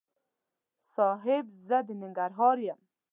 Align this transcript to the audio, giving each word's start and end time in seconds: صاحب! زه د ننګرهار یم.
صاحب! 0.93 1.45
زه 1.65 1.77
د 1.87 1.89
ننګرهار 2.01 2.57
یم. 2.67 2.79